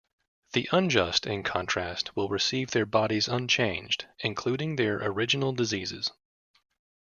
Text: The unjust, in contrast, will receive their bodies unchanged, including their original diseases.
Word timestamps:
The 0.53 0.67
unjust, 0.71 1.27
in 1.27 1.43
contrast, 1.43 2.15
will 2.15 2.27
receive 2.27 2.71
their 2.71 2.87
bodies 2.87 3.27
unchanged, 3.27 4.07
including 4.23 4.75
their 4.75 4.97
original 4.97 5.53
diseases. 5.53 6.09